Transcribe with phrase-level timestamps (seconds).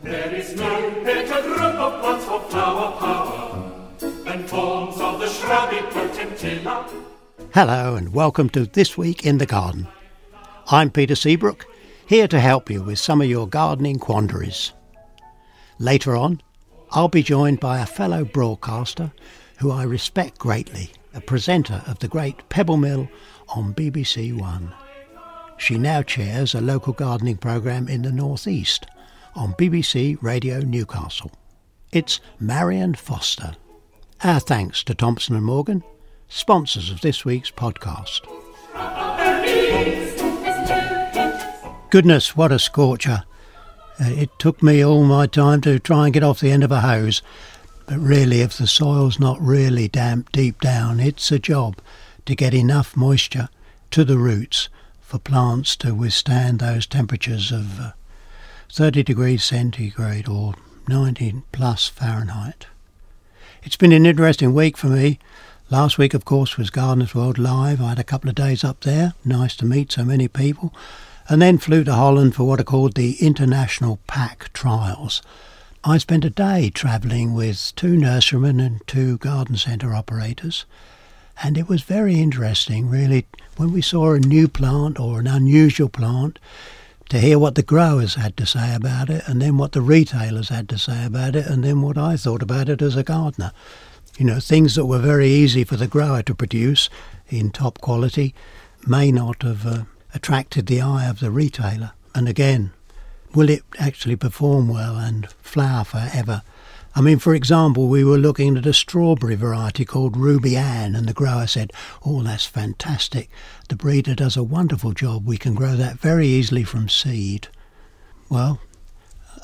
[0.00, 5.78] There is no better group of plants for flower power than forms of the shrubby
[5.78, 6.88] potentilla.
[7.52, 9.88] Hello and welcome to This Week in the Garden.
[10.68, 11.66] I'm Peter Seabrook,
[12.06, 14.72] here to help you with some of your gardening quandaries.
[15.80, 16.42] Later on,
[16.92, 19.10] I'll be joined by a fellow broadcaster
[19.56, 23.08] who I respect greatly, a presenter of the great Pebble Mill
[23.48, 24.72] on BBC One.
[25.56, 28.86] She now chairs a local gardening programme in the North East
[29.38, 31.30] on BBC Radio Newcastle.
[31.92, 33.54] It's Marion Foster.
[34.24, 35.84] Our thanks to Thompson and Morgan,
[36.26, 38.22] sponsors of this week's podcast.
[41.90, 43.22] Goodness, what a scorcher.
[44.00, 46.72] Uh, it took me all my time to try and get off the end of
[46.72, 47.22] a hose.
[47.86, 51.78] But really, if the soil's not really damp deep down, it's a job
[52.26, 53.50] to get enough moisture
[53.92, 54.68] to the roots
[55.00, 57.92] for plants to withstand those temperatures of uh,
[58.70, 60.54] 30 degrees centigrade or
[60.88, 62.66] 90 plus Fahrenheit.
[63.62, 65.18] It's been an interesting week for me.
[65.70, 67.80] Last week, of course, was Gardeners World Live.
[67.80, 69.14] I had a couple of days up there.
[69.24, 70.74] Nice to meet so many people.
[71.28, 75.22] And then flew to Holland for what are called the International Pack Trials.
[75.82, 80.66] I spent a day travelling with two nurserymen and two garden centre operators.
[81.42, 85.88] And it was very interesting, really, when we saw a new plant or an unusual
[85.88, 86.38] plant,
[87.08, 90.48] to hear what the growers had to say about it, and then what the retailers
[90.48, 93.52] had to say about it, and then what I thought about it as a gardener.
[94.18, 96.90] You know, things that were very easy for the grower to produce
[97.28, 98.34] in top quality
[98.86, 101.92] may not have uh, attracted the eye of the retailer.
[102.14, 102.72] And again,
[103.34, 106.42] will it actually perform well and flower forever?
[106.98, 111.06] I mean, for example, we were looking at a strawberry variety called Ruby Ann, and
[111.06, 111.72] the grower said,
[112.04, 113.30] Oh, that's fantastic.
[113.68, 115.24] The breeder does a wonderful job.
[115.24, 117.46] We can grow that very easily from seed.
[118.28, 118.58] Well,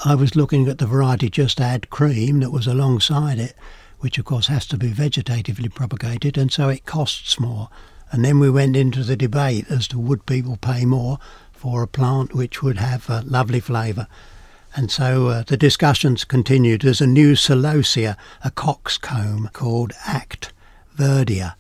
[0.04, 3.54] I was looking at the variety Just Add Cream that was alongside it,
[4.00, 7.69] which of course has to be vegetatively propagated, and so it costs more.
[8.10, 11.21] And then we went into the debate as to would people pay more
[11.53, 14.09] for a plant which would have a lovely flavour.
[14.76, 16.82] And so uh, the discussions continued.
[16.82, 20.52] There's a new celosia, a coxcomb called Act
[20.96, 21.54] Verdea.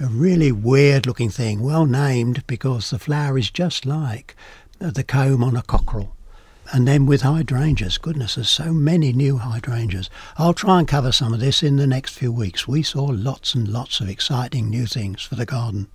[0.00, 4.34] A really weird looking thing, well named because the flower is just like
[4.78, 6.16] the comb on a cockerel.
[6.72, 10.08] And then with hydrangeas, goodness, there's so many new hydrangeas.
[10.38, 12.66] I'll try and cover some of this in the next few weeks.
[12.66, 15.88] We saw lots and lots of exciting new things for the garden.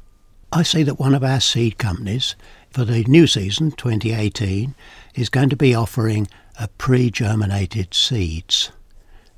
[0.51, 2.35] I see that one of our seed companies
[2.71, 4.75] for the new season, 2018,
[5.15, 6.27] is going to be offering
[6.67, 8.71] pre-germinated seeds.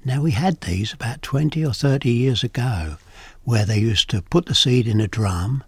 [0.03, 2.97] Now we had these about 20 or 30 years ago
[3.43, 5.63] where they used to put the seed in a drum,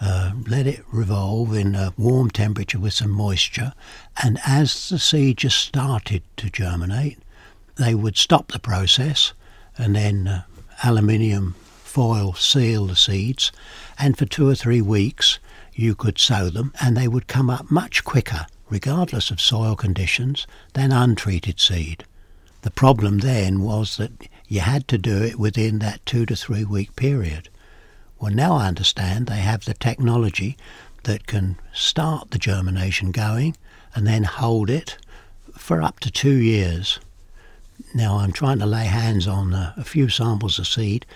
[0.00, 3.72] uh, let it revolve in a warm temperature with some moisture,
[4.22, 7.18] and as the seed just started to germinate,
[7.76, 9.32] they would stop the process
[9.78, 10.42] and then uh,
[10.82, 11.54] aluminium
[11.96, 13.52] foil seal the seeds,
[13.98, 15.38] and for two or three weeks
[15.72, 20.46] you could sow them, and they would come up much quicker, regardless of soil conditions,
[20.74, 22.04] than untreated seed.
[22.62, 26.64] The problem then was that you had to do it within that two to three
[26.64, 27.48] week period.
[28.18, 30.56] Well, now I understand they have the technology
[31.04, 33.56] that can start the germination going
[33.94, 34.98] and then hold it
[35.56, 36.98] for up to two years.
[37.94, 41.06] Now I'm trying to lay hands on uh, a few samples of seed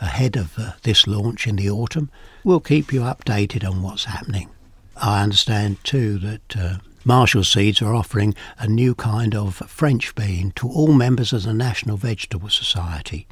[0.00, 2.10] ahead of uh, this launch in the autumn.
[2.44, 4.48] We'll keep you updated on what's happening.
[4.96, 10.52] I understand too that uh, Marshall Seeds are offering a new kind of French bean
[10.56, 13.26] to all members of the National Vegetable Society.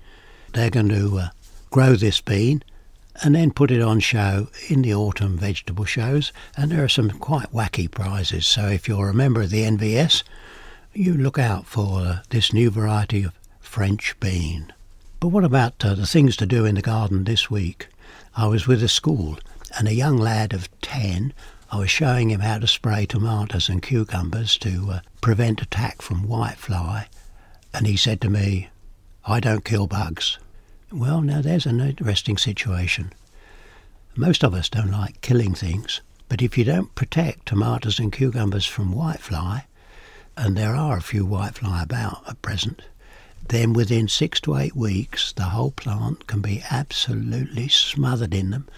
[0.55, 1.29] They're going to uh,
[1.71, 2.63] grow this bean
[3.23, 7.11] and then put it on show in the autumn vegetable shows, and there are some
[7.11, 8.47] quite wacky prizes.
[8.47, 10.23] So if you're a member of the NVS,
[10.95, 14.73] you look out for uh, this new variety of French bean.
[15.21, 17.89] But what about uh, the things to do in the garden this week?
[18.35, 19.39] I was with a school,
[19.77, 21.35] and a young lad of 10,
[21.71, 26.27] I was showing him how to spray tomatoes and cucumbers to uh, prevent attack from
[26.27, 27.07] whitefly,
[27.75, 28.71] and he said to me,
[29.27, 30.39] I don't kill bugs.
[30.91, 33.13] Well, now there's an interesting situation.
[34.17, 38.67] Most of us don't like killing things, But if you don't protect tomatoes and cucumbers
[38.67, 39.65] from whitefly,
[40.37, 42.83] and there are a few whitefly about at present,
[43.49, 48.69] then within six to eight weeks the whole plant can be absolutely smothered in them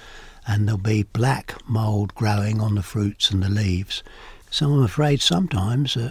[0.50, 4.02] and there'll be black mould growing on the fruits and the leaves.
[4.50, 6.10] So I'm afraid sometimes uh,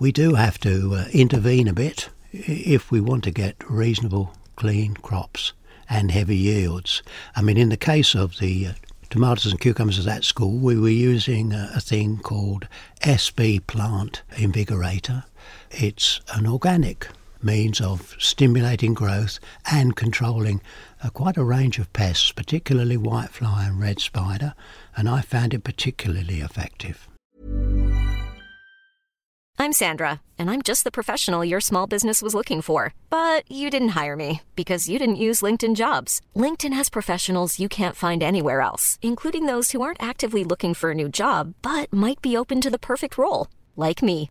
[0.00, 4.94] we do have to uh, intervene a bit if we want to get reasonable, clean
[4.94, 5.52] crops
[5.88, 7.00] and heavy yields.
[7.36, 8.72] I mean, in the case of the uh,
[9.08, 12.66] tomatoes and cucumbers at school, we were using a, a thing called
[13.02, 15.22] SB Plant Invigorator.
[15.70, 17.06] It's an organic
[17.42, 19.38] means of stimulating growth
[19.70, 20.60] and controlling
[21.02, 24.54] uh, quite a range of pests, particularly whitefly and red spider,
[24.96, 27.08] and I found it particularly effective.
[29.60, 32.94] I'm Sandra, and I'm just the professional your small business was looking for.
[33.10, 36.20] But you didn't hire me because you didn't use LinkedIn jobs.
[36.36, 40.92] LinkedIn has professionals you can't find anywhere else, including those who aren't actively looking for
[40.92, 44.30] a new job but might be open to the perfect role, like me.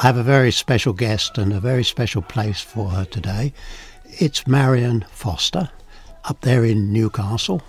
[0.00, 3.52] I have a very special guest and a very special place for her today.
[4.04, 5.70] It's Marion Foster
[6.24, 7.62] up there in Newcastle,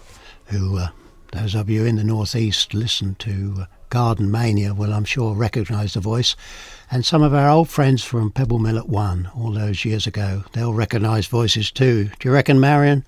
[0.46, 0.90] who uh,
[1.32, 5.96] those of you in the northeast listen to uh, Garden Mania will, I'm sure, recognise
[5.96, 6.36] the voice.
[6.92, 10.44] And some of our old friends from Pebble Mill at One all those years ago,
[10.54, 12.12] they'll recognise voices too.
[12.20, 13.06] Do you reckon, Marion?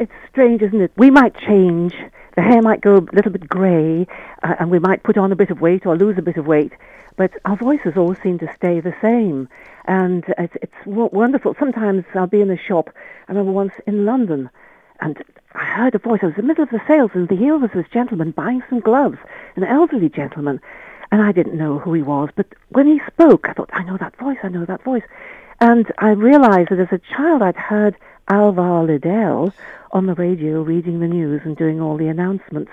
[0.00, 0.90] It's strange, isn't it?
[0.96, 1.94] We might change.
[2.34, 4.08] The hair might go a little bit grey,
[4.42, 6.48] uh, and we might put on a bit of weight or lose a bit of
[6.48, 6.72] weight,
[7.16, 9.48] but our voices all seem to stay the same.
[9.86, 11.54] And it's, it's wonderful.
[11.58, 12.90] Sometimes I'll be in a shop.
[13.28, 14.50] I remember once in London,
[15.00, 15.22] and
[15.54, 16.20] I heard a voice.
[16.22, 18.62] I was in the middle of the sales, and the here was this gentleman buying
[18.68, 19.18] some gloves,
[19.56, 20.60] an elderly gentleman,
[21.12, 22.30] and I didn't know who he was.
[22.34, 24.38] But when he spoke, I thought, I know that voice.
[24.42, 25.04] I know that voice.
[25.60, 27.96] And I realized that as a child, I'd heard
[28.28, 29.52] Alvar Liddell
[29.92, 32.72] on the radio reading the news and doing all the announcements.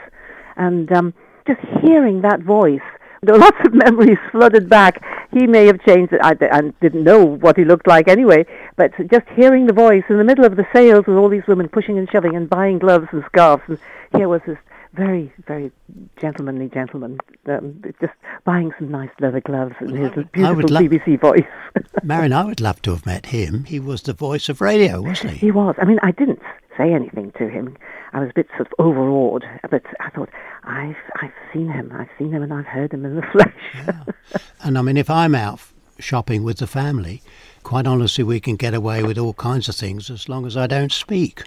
[0.55, 1.13] And um,
[1.45, 2.81] just hearing that voice,
[3.27, 5.03] lots of memories flooded back.
[5.31, 6.21] He may have changed it.
[6.23, 8.45] I, I didn't know what he looked like anyway,
[8.77, 11.69] but just hearing the voice in the middle of the sales with all these women
[11.69, 13.77] pushing and shoving and buying gloves and scarves, and
[14.15, 14.57] here was this
[14.94, 15.71] very, very
[16.19, 18.13] gentlemanly gentleman um, just
[18.44, 21.45] buying some nice leather gloves and his beautiful would love- BBC voice.
[22.03, 23.63] Marion, I would love to have met him.
[23.65, 25.38] He was the voice of radio, wasn't he?
[25.38, 25.75] He was.
[25.77, 26.41] I mean, I didn't
[26.77, 27.77] say anything to him.
[28.13, 30.29] I was a bit sort of overawed, but I thought,
[30.63, 31.91] I've I've seen him.
[31.94, 34.45] I've seen him, and I've heard him in the flesh.
[34.63, 35.59] And I mean, if I'm out
[36.00, 37.21] shopping with the family,
[37.63, 40.68] quite honestly, we can get away with all kinds of things as long as I
[40.68, 41.44] don't speak.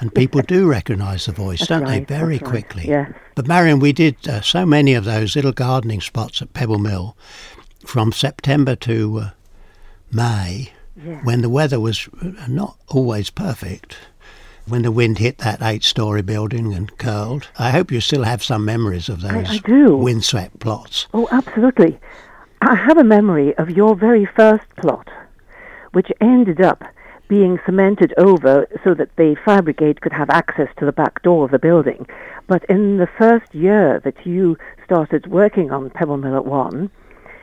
[0.00, 2.88] And people do recognise the voice, don't right, they, very that's right, quickly?
[2.88, 3.12] yes.
[3.34, 7.16] But Marion, we did uh, so many of those little gardening spots at Pebble Mill
[7.86, 9.30] from September to uh,
[10.12, 10.72] May
[11.24, 13.96] when the weather was uh, not always perfect.
[14.66, 18.64] When the wind hit that eight-story building and curled, I hope you still have some
[18.64, 19.94] memories of those I do.
[19.96, 21.06] windswept plots.
[21.12, 21.98] oh, absolutely.
[22.62, 25.08] I have a memory of your very first plot,
[25.92, 26.82] which ended up
[27.28, 31.44] being cemented over so that the fire brigade could have access to the back door
[31.44, 32.06] of the building.
[32.46, 36.90] But in the first year that you started working on Pebble Mill at One,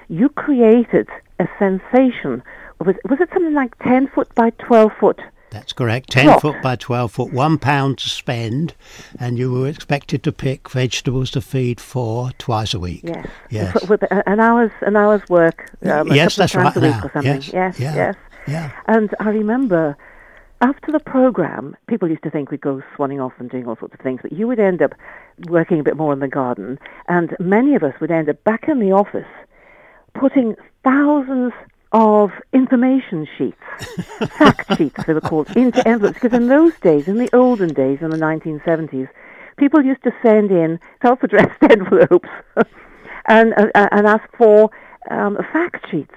[0.08, 1.08] you created
[1.40, 2.42] a sensation.
[2.80, 5.22] Was, was it something like 10 foot by 12 foot?
[5.52, 6.10] That's correct.
[6.10, 6.42] 10 Plot.
[6.42, 8.74] foot by 12 foot, one pound to spend,
[9.20, 13.02] and you were expected to pick vegetables to feed for twice a week.
[13.04, 13.28] Yes.
[13.50, 13.88] Yes.
[13.90, 15.70] With- an hour's an hour's work.
[15.84, 17.00] Um, a yes, that's right now.
[17.04, 17.24] or something.
[17.24, 17.54] Yes.
[17.54, 17.80] Yes.
[17.80, 17.96] yeah.
[17.96, 18.16] Yes.
[18.48, 18.72] Yeah.
[18.88, 19.98] And I remember
[20.62, 23.94] after the program, people used to think we'd go swanning off and doing all sorts
[23.94, 24.94] of things, but you would end up
[25.50, 26.80] working a bit more in the garden,
[27.10, 29.28] and many of us would end up back in the office
[30.14, 31.52] putting thousands
[31.92, 33.58] of information sheets,
[34.38, 36.20] fact sheets they were called, into envelopes.
[36.20, 39.10] Because in those days, in the olden days, in the 1970s,
[39.58, 42.30] people used to send in self-addressed envelopes
[43.28, 44.72] and, uh, and ask for
[45.10, 46.16] um, fact sheets.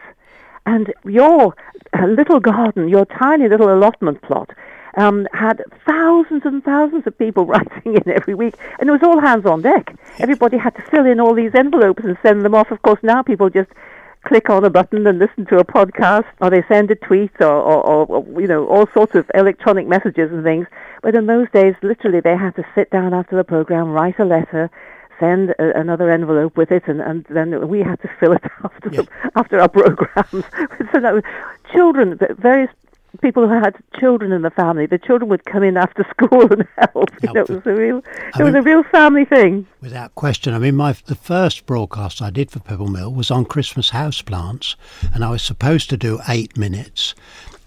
[0.66, 1.54] And your
[1.92, 4.50] uh, little garden, your tiny little allotment plot,
[4.96, 9.20] um, had thousands and thousands of people writing in every week, and it was all
[9.20, 9.94] hands on deck.
[10.18, 12.70] Everybody had to fill in all these envelopes and send them off.
[12.70, 13.70] Of course, now people just
[14.24, 17.46] click on a button and listen to a podcast, or they send a tweet, or,
[17.46, 20.66] or, or, you know all sorts of electronic messages and things.
[21.02, 24.24] But in those days, literally, they had to sit down after the program, write a
[24.24, 24.70] letter,
[25.20, 28.90] send a, another envelope with it, and, and then we had to fill it after
[28.90, 30.30] the, after our programs.
[30.92, 31.22] so that was,
[31.72, 32.70] children, the various
[33.22, 36.66] people who had children in the family, the children would come in after school and
[36.78, 37.10] help.
[37.22, 38.02] You know, it was a real,
[38.34, 39.66] I it was mean- a real family thing.
[39.80, 40.54] Without question.
[40.54, 44.76] I mean, my the first broadcast I did for Pebble Mill was on Christmas houseplants,
[45.14, 47.14] and I was supposed to do eight minutes.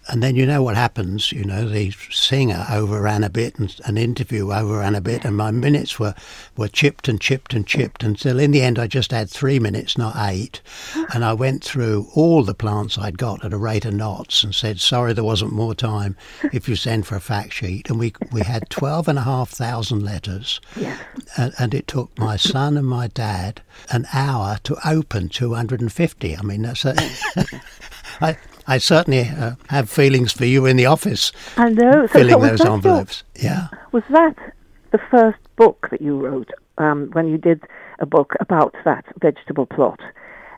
[0.09, 1.31] And then you know what happens.
[1.31, 5.51] You know, the singer overran a bit, and an interview overran a bit, and my
[5.51, 6.15] minutes were,
[6.55, 9.97] were chipped and chipped and chipped until in the end I just had three minutes,
[9.97, 10.61] not eight.
[11.13, 14.53] And I went through all the plants I'd got at a rate of knots and
[14.53, 16.15] said, sorry, there wasn't more time
[16.53, 17.89] if you send for a fact sheet.
[17.89, 20.61] And we, we had 12,500 letters
[21.35, 23.61] and, and it took my son and my dad
[23.91, 26.37] an hour to open 250.
[26.37, 26.95] I mean, that's a.
[28.21, 28.37] I,
[28.67, 32.07] I certainly uh, have feelings for you in the office I know.
[32.07, 33.23] Filling so was those that your- envelopes.
[33.35, 33.67] Yeah.
[33.91, 34.35] Was that
[34.91, 37.63] the first book that you wrote um, when you did
[37.99, 39.99] a book about that vegetable plot?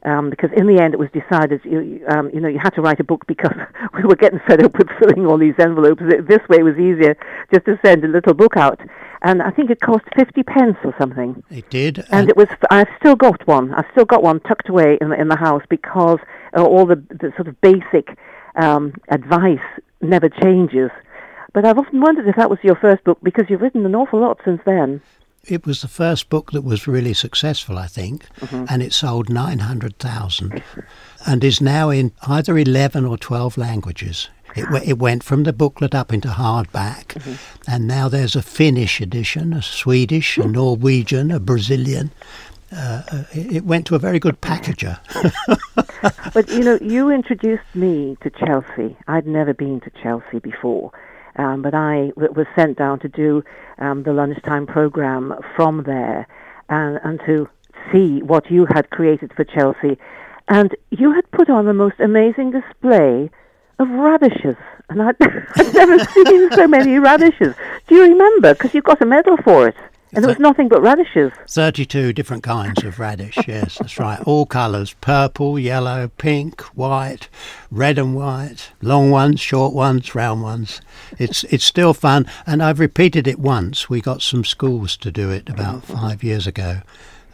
[0.06, 2.82] Um, because in the end, it was decided you, um, you know you had to
[2.82, 3.58] write a book because
[3.94, 6.02] we were getting fed up with filling all these envelopes.
[6.26, 7.18] This way, it was easier
[7.54, 8.80] just to send a little book out,
[9.22, 11.44] and I think it cost fifty pence or something.
[11.50, 12.06] It did.
[12.12, 12.48] And it was.
[12.72, 13.74] I've still got one.
[13.74, 16.20] I've still got one tucked away in the, in the house because
[16.56, 18.18] uh, all the, the sort of basic
[18.56, 19.60] um, advice
[20.02, 20.90] never changes.
[21.54, 24.20] But I've often wondered if that was your first book because you've written an awful
[24.22, 25.02] lot since then.
[25.46, 28.66] it was the first book that was really successful, I think, Mm-hmm.
[28.70, 30.62] and it sold 900,000
[31.26, 34.30] and is now in either 11 or 12 languages.
[34.56, 37.72] It, w- it went from the booklet up into hardback, Mm-hmm.
[37.72, 42.12] and now there's a Finnish edition, a Swedish, a Norwegian, a Brazilian.
[42.72, 45.00] Uh, uh, it it went to a very good packager.
[46.34, 48.96] But you know, you introduced me to Chelsea.
[49.08, 50.92] I'd never been to Chelsea before,
[51.38, 53.44] um, but I w- was sent down to do
[53.80, 56.28] um, the lunchtime program from there,
[56.70, 57.48] and, and to
[57.92, 59.98] see what you had created for Chelsea.
[60.48, 63.30] And you had put on the most amazing display
[63.80, 64.56] of radishes,
[64.90, 67.56] and I'd, I'd never seen so many radishes.
[67.88, 68.54] Do you remember?
[68.54, 69.76] Because you got a medal for it,
[70.14, 71.32] and it was nothing but radishes.
[71.48, 74.20] 32 different kinds of radish, yes, that's right.
[74.26, 77.30] All colours purple, yellow, pink, white,
[77.70, 80.82] red and white, long ones, short ones, round ones.
[81.18, 83.90] It's, it's still fun, and I've repeated it once.
[83.90, 86.82] We got some schools to do it about five years ago.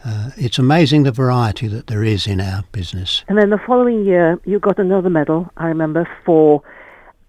[0.04, 3.24] Uh, it's amazing the variety that there is in our business.
[3.28, 6.62] And then the following year, you got another medal, I remember, for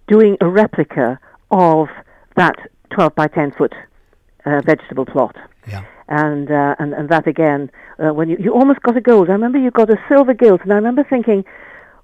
[0.08, 1.20] doing a replica
[1.52, 1.88] of
[2.36, 2.56] that
[2.92, 3.74] 12 by 10 foot
[4.46, 5.36] uh, vegetable plot.
[5.68, 5.84] Yeah.
[6.10, 7.70] And, uh, and and that again,
[8.00, 9.30] uh, when you, you almost got a gold.
[9.30, 11.44] I remember you got a silver gilt, and I remember thinking,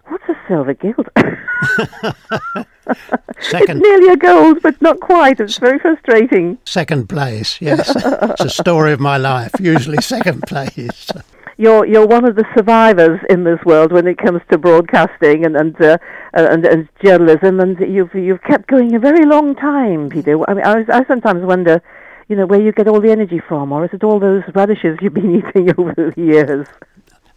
[0.07, 1.07] what's a silver gilt?
[3.39, 5.39] Second, it's nearly a gold, but not quite.
[5.39, 6.57] It's very frustrating.
[6.65, 7.91] second place, yes.
[7.95, 11.09] it's a story of my life, usually second place.
[11.57, 15.55] you're you're one of the survivors in this world when it comes to broadcasting and
[15.55, 15.97] and uh,
[16.33, 20.37] and, and journalism, and you've you've kept going a very long time, Peter.
[20.49, 21.81] I mean, I, I sometimes wonder,
[22.27, 24.97] you know, where you get all the energy from, or is it all those radishes
[25.01, 26.67] you've been eating over the years?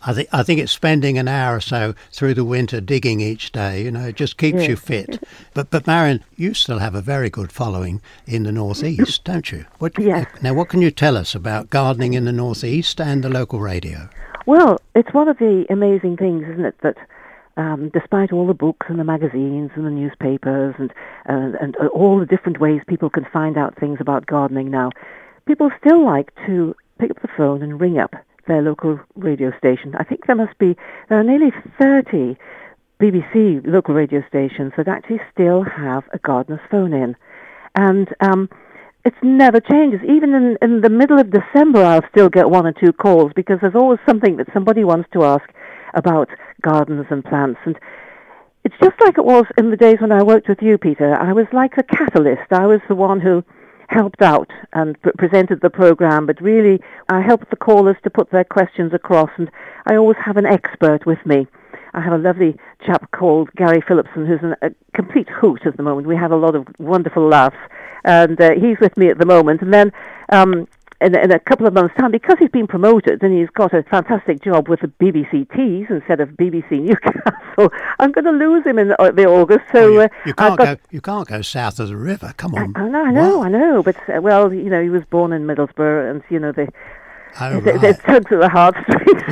[0.07, 3.51] I think I think it's spending an hour or so through the winter digging each
[3.51, 3.83] day.
[3.83, 5.23] You know, it just keeps you fit.
[5.55, 9.65] But but Marion, you still have a very good following in the northeast, don't you?
[9.79, 10.27] What, Yes.
[10.43, 14.09] Now, what can you tell us about gardening in the northeast and the local radio?
[14.45, 16.97] Well, it's one of the amazing things, isn't it, that
[17.57, 20.93] um, despite all the books and the magazines and the newspapers and,
[21.25, 24.91] and and all the different ways people can find out things about gardening now,
[25.47, 28.15] people still like to pick up the phone and ring up
[28.47, 29.95] their local radio station.
[29.99, 30.77] I think there must be
[31.09, 32.37] there are nearly thirty
[33.01, 37.17] BBC local radio stations that actually still have a gardener's phone in,
[37.75, 38.49] and um,
[39.05, 40.01] it never changes.
[40.03, 43.59] Even in, in the middle of December, I'll still get one or two calls because
[43.61, 45.45] there's always something that somebody wants to ask
[45.95, 46.29] about
[46.61, 47.61] gardens and plants.
[47.65, 47.79] And
[48.65, 51.15] it's just like it was in the days when I worked with you, Peter.
[51.15, 52.51] I was like the catalyst.
[52.51, 53.45] I was the one who
[53.89, 58.31] helped out and pre- presented the program, but really I helped the callers to put
[58.31, 59.31] their questions across.
[59.37, 59.51] And
[59.87, 61.47] I always have an expert with me.
[61.95, 65.83] I have a lovely chap called Gary Phillipson, who's an, a complete hoot at the
[65.83, 66.07] moment.
[66.07, 67.57] We have a lot of wonderful laughs,
[68.05, 69.63] and uh, he's with me at the moment.
[69.63, 69.93] And then
[70.31, 70.69] um,
[71.01, 73.83] in, in a couple of months' time, because he's been promoted and he's got a
[73.85, 78.79] fantastic job with the BBC Tees instead of BBC Newcastle, I'm going to lose him
[78.79, 79.65] in the, uh, the August.
[79.73, 80.77] So you, uh, you can't got, go.
[80.91, 82.33] You can't go south of the river.
[82.37, 82.73] Come on.
[82.77, 83.43] I know, I know?
[83.43, 83.83] I know.
[83.83, 86.69] But uh, well, you know, he was born in Middlesbrough, and you know the
[87.39, 87.85] Oh, it, right.
[87.85, 89.23] it tugs at the heartstrings.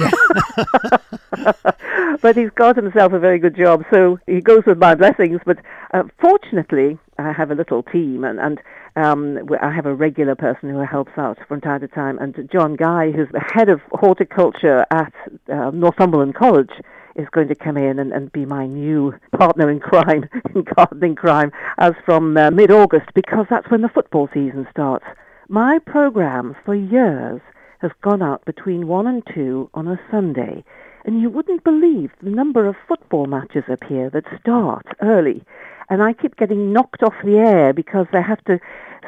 [2.21, 5.41] but he's got himself a very good job, so he goes with my blessings.
[5.45, 5.59] But
[5.93, 8.61] uh, fortunately, I have a little team, and, and
[8.97, 12.19] um, I have a regular person who helps out from time to time.
[12.19, 15.13] And John Guy, who's the head of horticulture at
[15.53, 16.71] uh, Northumberland College,
[17.17, 21.15] is going to come in and, and be my new partner in crime, in gardening
[21.15, 25.05] crime, as from uh, mid-August, because that's when the football season starts.
[25.49, 27.41] My program for years
[27.81, 30.65] has gone out between 1 and 2 on a Sunday,
[31.05, 35.45] and you wouldn't believe the number of football matches up here that start early.
[35.91, 38.59] And I keep getting knocked off the air because they have to.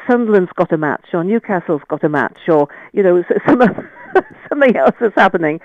[0.09, 3.61] Sunderland's got a match, or Newcastle's got a match, or you know, some
[4.49, 5.59] something else is happening.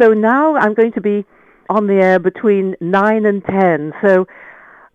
[0.00, 1.24] So now I'm going to be
[1.70, 3.92] on the air between nine and ten.
[4.02, 4.26] So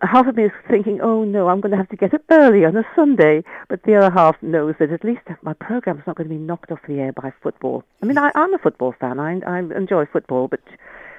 [0.01, 2.65] half of me is thinking, oh no, I'm going to have to get up early
[2.65, 3.43] on a Sunday.
[3.69, 6.71] But the other half knows that at least my program's not going to be knocked
[6.71, 7.83] off the air by football.
[8.01, 9.19] I mean, I, I'm a football fan.
[9.19, 10.61] I, I enjoy football, but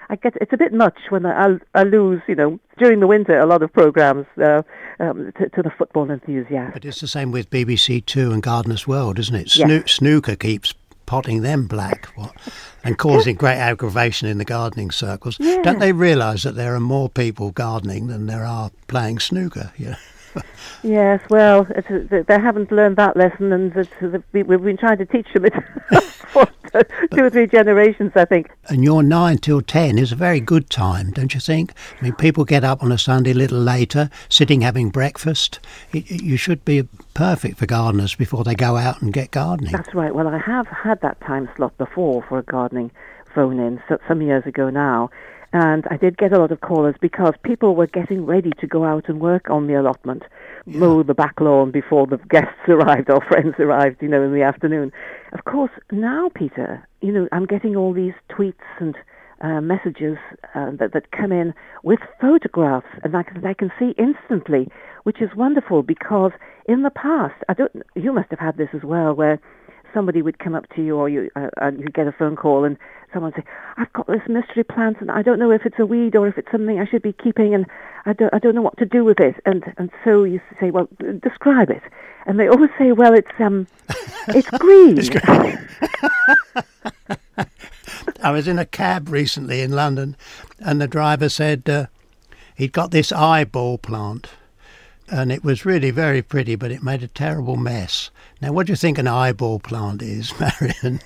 [0.08, 3.38] I get it's a bit much when I, I lose, you know, during the winter
[3.38, 4.62] a lot of programs uh,
[5.00, 6.74] um, to, to the football enthusiast.
[6.74, 9.56] But it's the same with BBC Two and Gardener's World, isn't it?
[9.56, 9.92] Yes.
[9.92, 10.74] Snooker keeps
[11.06, 12.32] potting them black what,
[12.84, 15.36] and causing great aggravation in the gardening circles.
[15.36, 19.72] Don't they realise that there are more people gardening than there are playing snooker?
[19.76, 19.96] Yeah.
[20.84, 21.86] Yes, well, it's,
[22.26, 23.72] they haven't learned that lesson, and
[24.32, 25.54] we've been trying to teach them it
[26.32, 26.44] for
[27.12, 28.50] two or three generations, I think.
[28.68, 31.72] And your nine till ten is a very good time, don't you think?
[32.00, 35.60] I mean, people get up on a Sunday a little later, sitting having breakfast.
[35.92, 36.82] It, it- you should be
[37.14, 39.70] perfect for gardeners before they go out and get gardening.
[39.70, 40.12] That's right.
[40.12, 42.90] Well, I have had that time slot before for a gardening
[43.34, 45.10] phone in so, some years ago now.
[45.52, 48.84] And I did get a lot of callers because people were getting ready to go
[48.84, 50.22] out and work on the allotment,
[50.64, 54.42] mow the back lawn before the guests arrived or friends arrived, you know, in the
[54.42, 54.92] afternoon.
[55.32, 58.96] Of course, now, Peter, you know, I'm getting all these tweets and
[59.42, 60.16] uh, messages
[60.54, 64.68] uh, that, that come in with photographs, and I can, I can see instantly,
[65.02, 66.30] which is wonderful because
[66.66, 69.40] in the past, I don't, you must have had this as well, where
[69.94, 72.64] somebody would come up to you or you uh, and you get a phone call
[72.64, 72.76] and
[73.12, 75.86] someone would say, "I've got this mystery plant and I don't know if it's a
[75.86, 77.66] weed or if it's something I should be keeping and
[78.06, 80.70] I don't I don't know what to do with it." And and so you say,
[80.70, 80.88] "Well,
[81.22, 81.82] describe it."
[82.26, 83.66] And they always say, "Well, it's um
[84.28, 84.98] it's green."
[88.22, 90.16] I was in a cab recently in London,
[90.60, 91.86] and the driver said uh,
[92.54, 94.28] he'd got this eyeball plant,
[95.08, 98.10] and it was really very pretty, but it made a terrible mess.
[98.42, 101.00] Now, what do you think an eyeball plant is, Marion?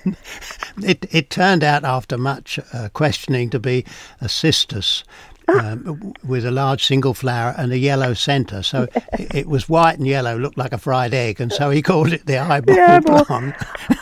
[0.83, 3.85] it it turned out after much uh, questioning to be
[4.19, 5.03] a cistus.
[5.49, 9.97] Um, with a large single flower and a yellow centre, so it, it was white
[9.97, 12.99] and yellow, looked like a fried egg, and so he called it the eyeball Yeah,
[13.05, 13.55] well, plant.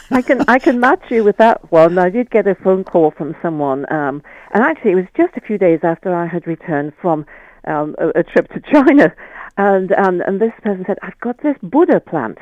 [0.10, 2.00] I can I can match you with that one.
[2.00, 4.24] I did get a phone call from someone, um,
[4.56, 7.28] and actually it was just a few days after I had returned from
[7.66, 9.14] um, a, a trip to China,
[9.58, 12.40] and um, and this person said, "I've got this Buddha plant,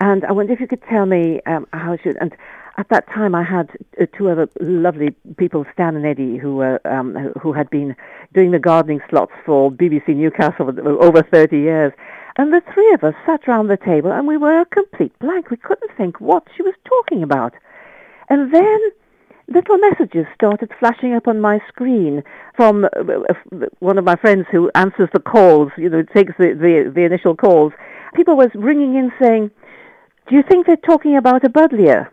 [0.00, 2.34] and I wonder if you could tell me um, how should." And
[2.76, 6.80] at that time, I had uh, two other lovely people, Stan and Eddie, who were
[6.84, 7.94] um, who- had been
[8.32, 11.92] doing the gardening slots for BBC Newcastle for over 30 years.
[12.36, 15.50] And the three of us sat round the table, and we were a complete blank.
[15.50, 17.54] We couldn't think what she was talking about.
[18.28, 18.80] And then
[19.46, 22.24] little messages started flashing up on my screen
[22.56, 26.54] from uh, uh, one of my friends who answers the calls, you know, takes the,
[26.54, 27.72] the, the initial calls.
[28.14, 29.50] People was ringing in saying,
[30.28, 32.08] do you think they're talking about a buddleia?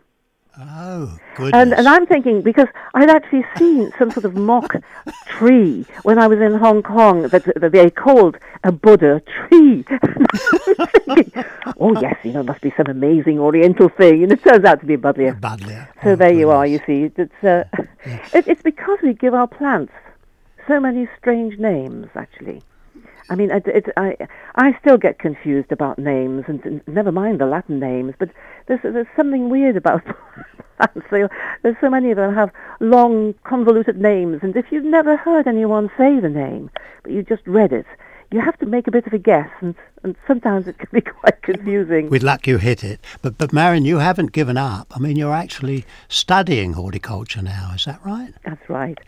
[0.58, 1.54] Oh, goodness.
[1.54, 4.74] And, and I'm thinking, because I'd actually seen some sort of mock
[5.26, 9.82] tree when I was in Hong Kong that, that they called a Buddha tree.
[11.06, 11.44] Thinking,
[11.80, 14.22] oh, yes, you know, it must be some amazing oriental thing.
[14.22, 14.98] And it turns out to be a.
[14.98, 15.40] Buddleia.
[16.04, 17.10] So Oh, there you are, you see.
[17.16, 17.64] It's, uh,
[18.34, 19.92] it, it's because we give our plants
[20.68, 22.62] so many strange names, actually.
[23.30, 24.16] I mean, it, it, I,
[24.56, 28.30] I still get confused about names, and, and never mind the Latin names, but
[28.66, 30.02] there's, there's something weird about
[30.76, 31.06] plants.
[31.10, 31.28] So
[31.62, 35.90] there's so many of them have long, convoluted names, and if you've never heard anyone
[35.96, 36.70] say the name,
[37.02, 37.86] but you just read it,
[38.32, 41.00] you have to make a bit of a guess, and, and sometimes it can be
[41.20, 42.08] quite confusing.
[42.08, 43.00] With luck, you hit it.
[43.20, 44.88] But, but Marion, you haven't given up.
[44.94, 47.72] I mean, you're actually studying horticulture now.
[47.74, 48.32] Is that right?
[48.44, 48.98] That's right.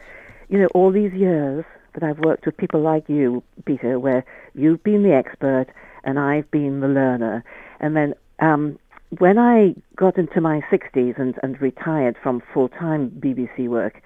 [0.48, 4.82] You know, all these years that I've worked with people like you, Peter, where you've
[4.82, 5.66] been the expert
[6.04, 7.42] and I've been the learner,
[7.80, 8.78] and then um,
[9.18, 14.02] when I got into my 60s and, and retired from full-time BBC work,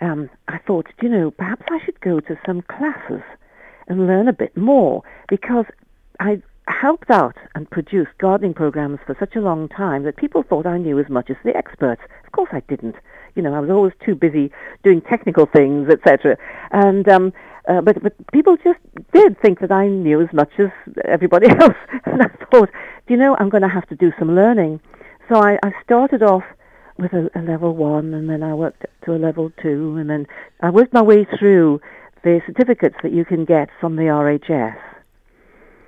[0.00, 3.22] um, I thought, you know, perhaps I should go to some classes
[3.86, 5.66] and learn a bit more because
[6.18, 10.66] I helped out and produced gardening programs for such a long time that people thought
[10.66, 12.02] I knew as much as the experts.
[12.24, 12.96] Of course, I didn't.
[13.40, 14.52] You know, I was always too busy
[14.84, 16.36] doing technical things, etc.
[16.72, 17.32] And um,
[17.66, 18.80] uh, but but people just
[19.14, 20.68] did think that I knew as much as
[21.06, 21.80] everybody else.
[22.04, 22.68] and I thought,
[23.06, 24.78] do you know, I'm going to have to do some learning.
[25.30, 26.42] So I, I started off
[26.98, 30.26] with a, a level one, and then I worked to a level two, and then
[30.60, 31.80] I worked my way through
[32.22, 34.76] the certificates that you can get from the RHS.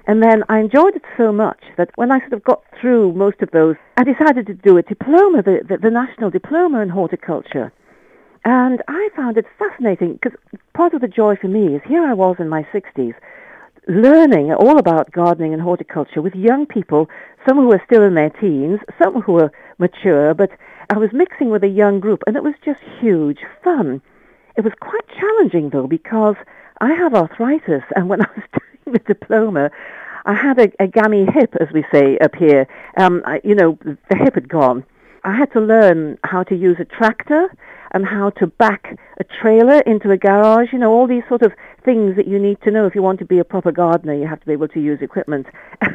[0.06, 3.40] And then I enjoyed it so much that when I sort of got through most
[3.40, 7.72] of those, I decided to do a diploma, the, the, the national diploma in horticulture.
[8.44, 10.38] And I found it fascinating because
[10.74, 13.14] part of the joy for me is here I was in my 60s,
[13.86, 17.08] learning all about gardening and horticulture with young people,
[17.46, 20.50] some who were still in their teens, some who were mature, but
[20.90, 24.02] I was mixing with a young group and it was just huge fun.
[24.56, 26.36] It was quite challenging though because
[26.80, 28.44] I have arthritis and when I was
[28.92, 29.70] the diploma,
[30.24, 32.66] I had a, a gammy hip, as we say up here.
[32.96, 34.84] Um, I, you know, the hip had gone.
[35.24, 37.48] I had to learn how to use a tractor
[37.92, 40.72] and how to back a trailer into a garage.
[40.72, 41.52] You know, all these sort of
[41.84, 44.14] things that you need to know if you want to be a proper gardener.
[44.14, 45.46] You have to be able to use equipment.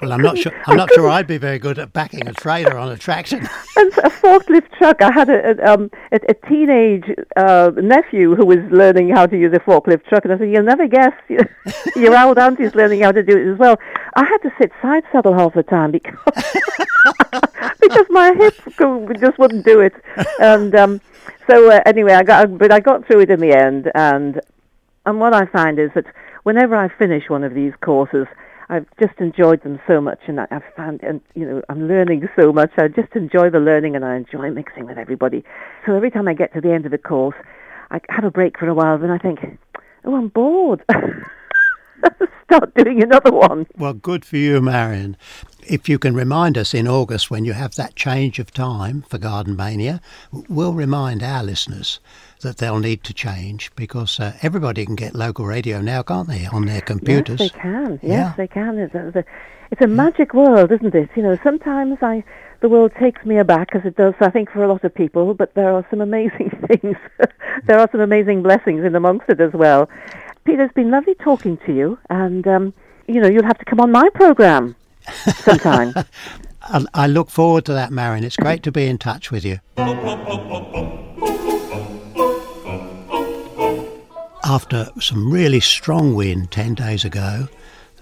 [0.00, 0.52] Well, I'm not sure.
[0.66, 3.36] I'm not sure I'd be very good at backing a trailer on a tractor.
[3.76, 5.02] and a forklift truck.
[5.02, 7.04] I had a a, um, a, a teenage
[7.36, 10.62] uh, nephew who was learning how to use a forklift truck, and I said, "You'll
[10.62, 11.12] never guess.
[11.96, 13.76] Your old auntie's learning how to do it as well."
[14.14, 16.18] I had to sit side saddle half the time because
[17.80, 18.54] because my hip
[19.20, 19.94] just wouldn't do it,
[20.40, 21.00] and um,
[21.48, 24.40] so uh, anyway, I got but I got through it in the end, and
[25.04, 26.06] and what I find is that
[26.44, 28.26] whenever I finish one of these courses.
[28.70, 32.52] I've just enjoyed them so much, and I've found, and you know, I'm learning so
[32.52, 32.70] much.
[32.78, 35.42] I just enjoy the learning, and I enjoy mixing with everybody.
[35.84, 37.34] So every time I get to the end of the course,
[37.90, 39.40] I have a break for a while, then I think,
[40.04, 40.84] oh, I'm bored.
[42.44, 43.66] Start doing another one.
[43.76, 45.16] Well, good for you, Marion.
[45.70, 49.18] If you can remind us in August when you have that change of time for
[49.18, 50.00] Garden Mania,
[50.48, 52.00] we'll remind our listeners
[52.40, 56.44] that they'll need to change because uh, everybody can get local radio now, can't they,
[56.46, 57.38] on their computers?
[57.38, 57.92] Yes, they can.
[57.92, 58.34] Yes, yeah.
[58.36, 58.78] they can.
[58.78, 59.24] It's a,
[59.70, 61.08] it's a magic world, isn't it?
[61.14, 62.24] You know, sometimes I
[62.58, 65.34] the world takes me aback as it does, I think, for a lot of people.
[65.34, 66.96] But there are some amazing things.
[67.66, 69.88] there are some amazing blessings in amongst it as well.
[70.42, 72.74] Peter, it's been lovely talking to you, and um,
[73.06, 74.74] you know, you'll have to come on my program
[75.42, 75.94] sometime.
[76.94, 78.22] I look forward to that, Marion.
[78.22, 79.58] It's great to be in touch with you.
[84.44, 87.48] After some really strong wind 10 days ago,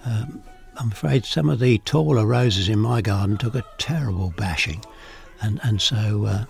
[0.05, 0.43] um,
[0.77, 4.85] I'm afraid some of the taller roses in my garden took a terrible bashing.
[5.41, 6.45] And, and so uh,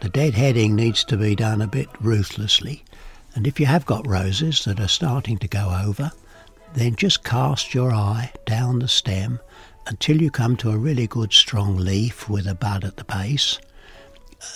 [0.00, 2.84] the deadheading needs to be done a bit ruthlessly.
[3.34, 6.10] And if you have got roses that are starting to go over,
[6.74, 9.40] then just cast your eye down the stem
[9.88, 13.58] until you come to a really good strong leaf with a bud at the base.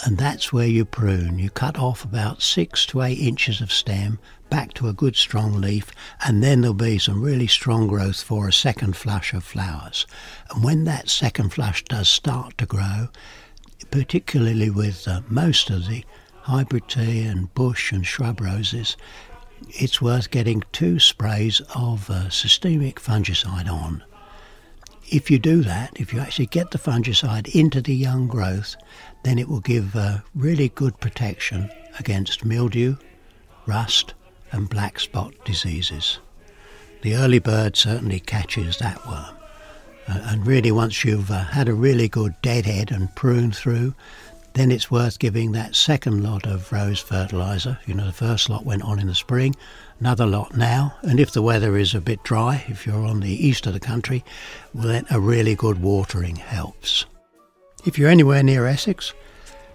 [0.04, 1.38] And that's where you prune.
[1.38, 4.18] You cut off about six to eight inches of stem
[4.50, 5.90] back to a good strong leaf,
[6.24, 10.06] and then there'll be some really strong growth for a second flush of flowers.
[10.50, 13.08] And when that second flush does start to grow,
[13.90, 16.04] particularly with uh, most of the
[16.42, 18.98] hybrid tea and bush and shrub roses,
[19.68, 24.04] it's worth getting two sprays of uh, systemic fungicide on
[25.12, 28.76] if you do that, if you actually get the fungicide into the young growth,
[29.24, 32.96] then it will give uh, really good protection against mildew,
[33.66, 34.14] rust,
[34.52, 36.18] and black spot diseases.
[37.02, 39.36] The early bird certainly catches that worm.
[40.08, 43.94] Uh, and really, once you've uh, had a really good deadhead and prune through,
[44.54, 47.78] then it's worth giving that second lot of rose fertiliser.
[47.86, 49.54] You know, the first lot went on in the spring,
[50.00, 50.94] another lot now.
[51.02, 53.80] And if the weather is a bit dry, if you're on the east of the
[53.80, 54.24] country,
[54.74, 57.06] well, then a really good watering helps.
[57.84, 59.12] If you're anywhere near Essex,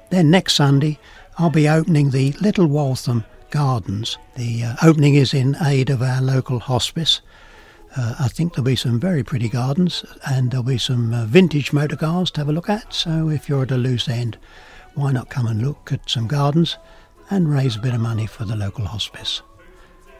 [0.09, 0.99] then next Sunday
[1.37, 4.17] I'll be opening the Little Waltham Gardens.
[4.35, 7.21] The uh, opening is in aid of our local hospice.
[7.95, 11.73] Uh, I think there'll be some very pretty gardens and there'll be some uh, vintage
[11.73, 12.93] motor cars to have a look at.
[12.93, 14.37] So if you're at a loose end,
[14.97, 16.77] why not come and look at some gardens
[17.29, 19.43] and raise a bit of money for the local hospice?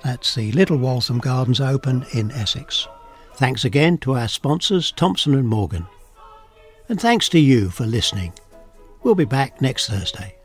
[0.04, 2.88] That's the Little Waltham Gardens Open in Essex.
[3.36, 5.88] Thanks again to our sponsors, Thompson and Morgan.
[6.88, 8.34] And thanks to you for listening.
[9.02, 10.36] We'll be back next Thursday.